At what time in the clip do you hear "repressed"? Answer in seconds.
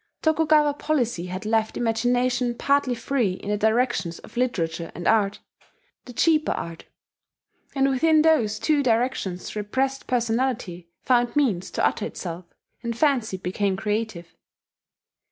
9.55-10.07